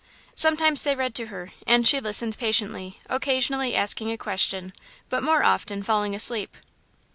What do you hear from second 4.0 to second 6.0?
a question, but more often